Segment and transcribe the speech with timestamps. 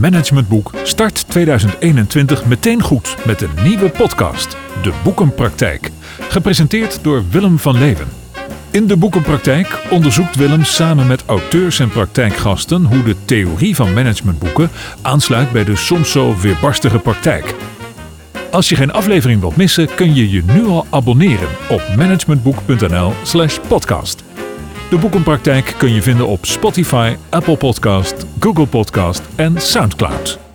[0.00, 5.90] Managementboek start 2021 meteen goed met een nieuwe podcast, De Boekenpraktijk.
[6.20, 8.08] Gepresenteerd door Willem van Leeuwen.
[8.70, 14.70] In de boekenpraktijk onderzoekt Willem samen met auteurs en praktijkgasten hoe de theorie van managementboeken
[15.02, 17.54] aansluit bij de soms zo weerbarstige praktijk.
[18.50, 24.27] Als je geen aflevering wilt missen, kun je je nu al abonneren op managementboek.nl/slash podcast.
[24.90, 30.47] De boekenpraktijk kun je vinden op Spotify, Apple Podcast, Google Podcast en Soundcloud.